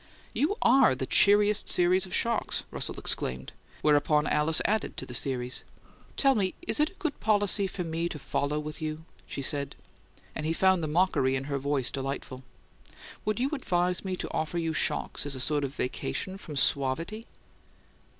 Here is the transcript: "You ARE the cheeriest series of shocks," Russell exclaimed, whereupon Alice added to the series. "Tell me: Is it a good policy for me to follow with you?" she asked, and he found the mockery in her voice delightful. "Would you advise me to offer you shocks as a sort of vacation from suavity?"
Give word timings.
"You 0.33 0.57
ARE 0.63 0.95
the 0.95 1.05
cheeriest 1.05 1.69
series 1.69 2.07
of 2.07 2.15
shocks," 2.15 2.63
Russell 2.71 2.97
exclaimed, 2.97 3.53
whereupon 3.83 4.25
Alice 4.25 4.59
added 4.65 4.97
to 4.97 5.05
the 5.05 5.13
series. 5.13 5.63
"Tell 6.17 6.33
me: 6.33 6.55
Is 6.63 6.79
it 6.79 6.89
a 6.89 6.93
good 6.95 7.19
policy 7.19 7.67
for 7.67 7.83
me 7.83 8.09
to 8.09 8.17
follow 8.17 8.59
with 8.59 8.81
you?" 8.81 9.05
she 9.27 9.41
asked, 9.43 9.75
and 10.33 10.43
he 10.47 10.53
found 10.53 10.81
the 10.81 10.87
mockery 10.87 11.35
in 11.35 11.43
her 11.43 11.59
voice 11.59 11.91
delightful. 11.91 12.41
"Would 13.25 13.39
you 13.39 13.51
advise 13.53 14.03
me 14.03 14.15
to 14.15 14.33
offer 14.33 14.57
you 14.57 14.73
shocks 14.73 15.27
as 15.27 15.35
a 15.35 15.39
sort 15.39 15.63
of 15.63 15.75
vacation 15.75 16.39
from 16.39 16.55
suavity?" 16.55 17.27